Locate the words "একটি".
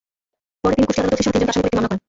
1.69-1.77